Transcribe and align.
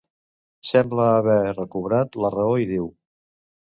Sembla 0.69 1.05
haver 1.17 1.53
recobrat 1.59 2.19
la 2.25 2.33
raó 2.37 2.57
i 2.65 2.67
diu: 2.73 2.89